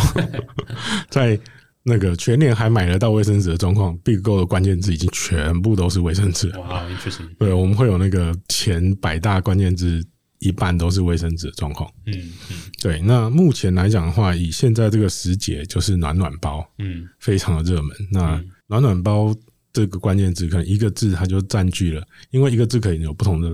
[1.10, 1.40] 在
[1.84, 6.50] 那个全年还买得到卫生纸的状况，BigGo 的关键字已经全部都是卫生纸。
[6.58, 10.04] 哇，确实，对，我们会有那个前百大关键字。
[10.40, 12.14] 一半都是卫生纸的状况，嗯
[12.50, 13.02] 嗯，对。
[13.02, 17.96] 那目前来讲的话，以现在这个时节，就是暖暖包，嗯，非常的热门。
[18.12, 19.36] 那暖暖包
[19.74, 23.54] 这个关键字，可能一个字它就占据了，因为一个字可以有不同的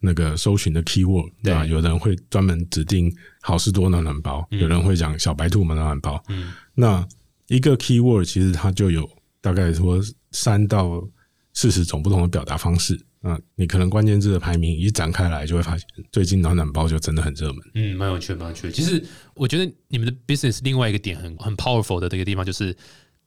[0.00, 1.66] 那个搜寻的 keyword，对吧？
[1.66, 7.06] 有人会专门指定好事多暖暖包，有人会讲小白兔暖暖包，嗯，那
[7.48, 9.08] 一个 keyword 其实它就有
[9.42, 11.06] 大概说三到
[11.52, 12.98] 四十种不同的表达方式。
[13.22, 17.64] 嗯，你可能关键字的排名一展开来，就会发现最近暖暖包就真的很热门。
[17.74, 18.70] 嗯，蛮有趣，蛮有趣。
[18.72, 19.02] 其实
[19.34, 22.72] 我觉得你们的 business 另外一个点很很 powerful 的这个地方，就是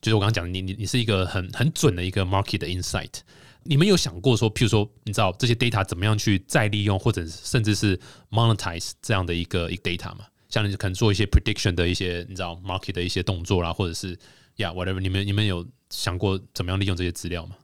[0.01, 3.21] 就是我刚刚讲的，你你你是一个很很准的一个 market 的 insight。
[3.63, 10.25] 你们有想过说，譬如说，你知道这些 data 怎么样去再利用，或者甚至是 monetize 这样的一个一个 data 吗？
[10.49, 14.15] 像你可能做一些 prediction 的一些你知道 market 的一些动作啦，或者是
[14.57, 17.55] yeah whatever，你们你们有想过怎么样利用这些资料吗？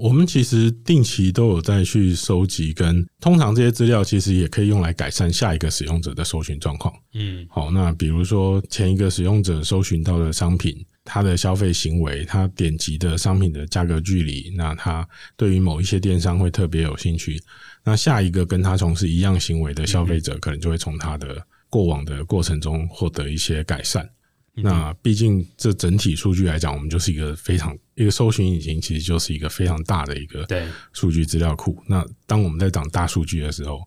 [0.00, 6.90] 我们其实定期都有在去收集，跟通常这些资料其实也可以用来改善下一个使用者的搜寻状况。
[7.12, 17.38] 嗯，好，那比如说前一个使用者搜寻到的商品，他的消费行为，他点击的商品的价格距离，那他对于某一些电商会特别有兴趣。
[17.84, 21.36] 那下一个跟他从事一样行为的消费者，可能就会从他的
[21.68, 24.08] 过往的过程中获得一些改善。
[24.54, 30.46] 那毕竟这整体数据来讲，我们就是一个非常一个搜寻引擎，其实就是一个非常大的一个
[30.92, 31.82] 数据资料库。
[31.86, 33.80] 那当我们在讲大数据的时候，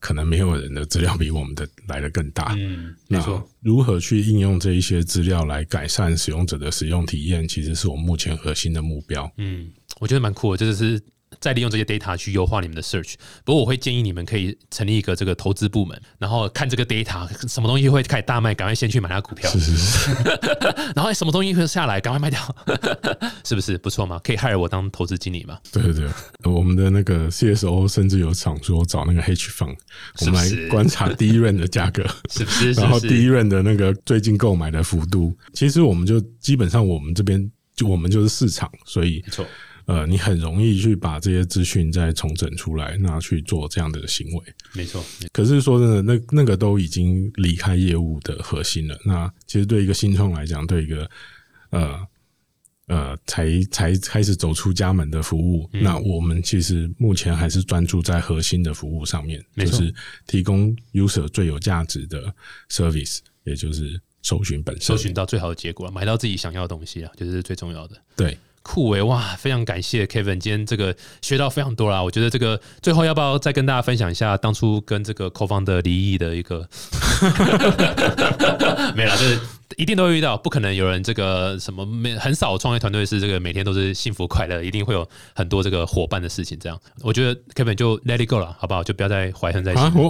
[0.00, 2.54] 可能没有人的资料比我们的来的更大。
[2.58, 3.46] 嗯，没错。
[3.60, 9.30] 如何去应用这一些资料来改善使用者的使用体验，其实是我们目前核心的目标。
[9.36, 11.00] 嗯，我觉得蛮酷的，就是。
[11.46, 13.14] 再利用这些 data 去优化你们的 search。
[13.44, 19.48] 不过我会建议你们可以成立一个这个投资部门，然后看这个 data 什么东西会开始大卖，赶快先去买它股票。
[19.48, 20.10] 是是是，
[20.96, 22.40] 然后什么东西会下来，赶快卖掉，
[23.46, 24.18] 是不是不错嘛？
[24.24, 25.56] 可以 hire 我当投资经理嘛？
[25.70, 25.94] 对对
[26.42, 29.72] 对，我们的那个 CSO 甚至有想说找那个 H 方，
[30.22, 32.72] 我们来观察第一任的价格，是不是？
[32.82, 39.46] 然后第一任的那个最近购买的幅度，其实我们就基本上我们这边就我们就是市场，所以没错。
[39.86, 45.04] 呃，你很容易去把这些资讯再重整出来，那去做这样的行为，没错。
[45.32, 48.98] 可是说真的，那那个都已经离开业务的核心了。
[49.04, 51.08] 那其实对一个新创来讲，对一个
[51.70, 52.06] 呃
[52.88, 59.94] 呃才才开始走出家门的服务，那我们其实目前还是专注在核心的服务上面，就是
[60.26, 62.34] 提供 user 最有价值的
[62.68, 67.96] service，也就是搜寻本身，搜寻到最好的结果，买到自己想要的东西啊，就是最重要的。
[68.16, 68.36] 对。
[68.66, 69.22] 酷诶，哇！
[69.38, 70.92] 非常感谢 Kevin，今天这个
[71.22, 72.02] 学到非常多啦。
[72.02, 76.68] 我觉得这个最后要不要再跟大家分享一下当初跟这个 Co 方的离异的一个？
[78.96, 79.38] 没了，就是
[79.76, 86.58] 一定都会遇到，不可能有人这个什么没很少创业团队是这个每天都是幸福快乐，一定会有很多这个伙伴的事情。
[86.58, 88.82] 这样，我觉得 Kevin 就 Let it go 了，好不好？
[88.82, 89.92] 就不要再怀恨在心。
[89.94, 90.08] 我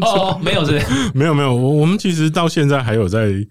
[0.00, 0.80] 哦， 没有是，
[1.12, 3.46] 没有没有，我我们其实到现在还有在。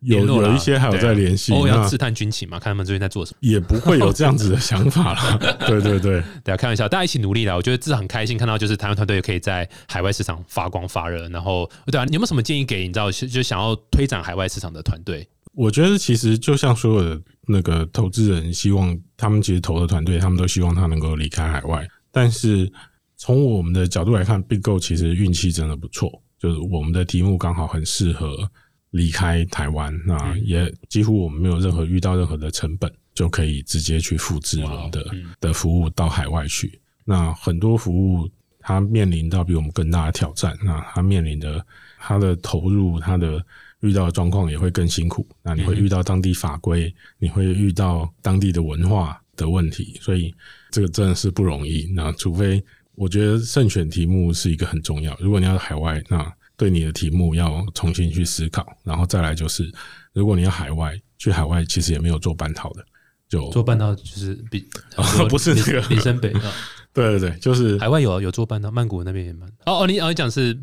[0.00, 5.56] 有有一些还有在联系，我要刺探军情嘛，看他们最近在做什么，也不会有这样子的想法了。
[5.66, 7.56] 对对对，大家开玩笑，大家一起努力啦。
[7.56, 11.28] 我觉得至少很开心，看到就是台湾团队可以在海外市场发光发热。
[11.30, 15.26] 然后，对啊，你有没有什么建议给你知道就想要推展海外市场的团队？
[15.54, 21.84] 我觉得其实就像所有的那个投资人，希望他们其实投的团队，他们都希望他能够离开海外。
[22.12, 22.70] 但是
[23.16, 28.48] 从我们的角度来看，Big Go 其实运气真的不错，就是我们的题目刚好很适合。
[28.90, 35.06] 离开台湾，那也几乎我们没有任何遇到任何的成本，就可以直接去复制我们的
[35.40, 36.80] 的服务到海外去。
[37.04, 38.28] 那很多服务
[38.60, 41.64] 它面临到比我们更大的挑战，那它面临的
[41.98, 43.44] 它的投入，它的
[43.80, 45.26] 遇到的状况也会更辛苦。
[45.42, 50.34] 那你会遇到当地法规，你会遇到当地的文化的问题，所以
[50.70, 51.90] 这个真的是不容易。
[51.94, 52.62] 那除非
[52.94, 55.16] 我觉得慎选题目是一个很重要。
[55.20, 59.72] 如果你要海外，那对你的题目要重新去思考，然后再来就是，
[60.12, 62.84] 如果你要海外去海外，其实也没有做半套的，
[63.28, 64.66] 就做半套就是比
[65.30, 65.80] 不是那个。
[65.88, 66.52] 林森北啊，
[66.92, 70.58] 对对对，就是海外有有做半套，曼谷那边也蛮哦哦，你哦你讲是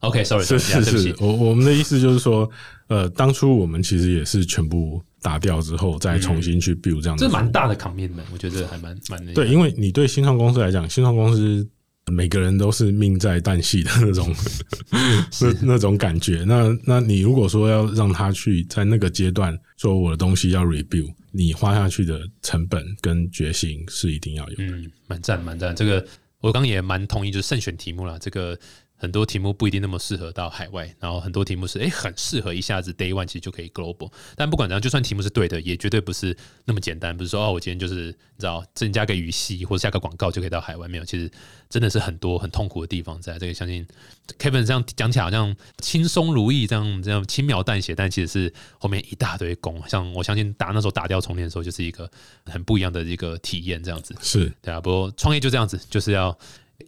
[0.00, 2.48] OK，sorry，是是是，我我们的意思就是说，
[2.88, 11.66] 呃，当初我们其实也是全部打掉之后，再重新去 build 这样，这蛮大的 commitment，我觉得还蛮蛮对，因为你对新创公司来讲，新创公司。
[12.10, 14.34] 每个人都是命在旦夕的那种，
[15.40, 16.44] 那那种感觉。
[16.46, 24.54] 那那你如果说要让他去在那个阶段说我的东西要 review，你花下去的成本跟决心是一定要有。
[24.58, 25.74] 嗯，蛮赞蛮赞。
[25.74, 26.04] 这个
[26.40, 28.18] 我刚也蛮同意，就是慎选题目啦。
[28.20, 28.58] 这个。
[29.00, 34.10] 很多题目不一定那么适合到海外，然后很多题目是诶很适合一下子 day one 其实就可以 global。
[34.34, 37.16] 但不管怎样，就算题目是对的，也绝对不是那么简单。
[37.16, 41.30] 不是说哦，我今天就是你知道增加个语系或者下个广告就可以到海外，没有，其实
[41.70, 43.38] 真的是很多很痛苦的地方在。
[43.38, 43.86] 这个相信
[44.38, 49.80] Kevin 这样讲起来好像轻松如意，这样这样轻描淡写，但其实是后面一大堆工。
[49.88, 52.10] 像我相信打那时候打掉重练的时候，就是一个
[52.46, 54.80] 很不一样的一个体验，这样子是对啊。
[54.80, 56.36] 不过创业就这样子，就是要。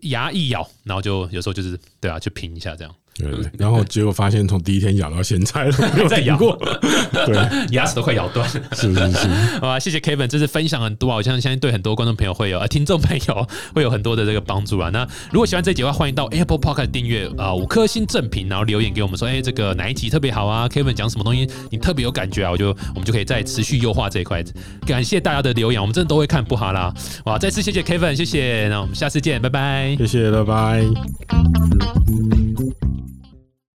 [0.03, 2.95] 牙一咬，然后就有时候就是对啊，去拼一下这样。
[3.21, 6.59] 对，然后结果发现从第一天咬到现在了没有 再咬过，
[7.27, 7.37] 对，
[7.75, 8.63] 牙齿都快咬断了。
[8.73, 9.29] 是是是，
[9.61, 14.91] 好吧，谢谢 Kevin，这是分享很多啊，我相信相信对很多观众朋友会有，啊，听众朋友会有很多的这个帮助啊。
[14.93, 22.51] 那如果喜欢这集的话，欢迎到 Apple Podcast 订阅啊，五颗星正品，然后留言给我们说，哎，这个哪一集特别好啊？Kevin 讲什么东西你特别有感觉啊？
[22.51, 24.43] 我就我们就可以再持续优化这一块。
[24.87, 26.93] 感谢大家的留言，我们真的都会看，不好啦。
[27.25, 30.85] 哇，再次谢谢 Kevin，谢谢，那我们下次见，拜拜，谢谢，拜拜。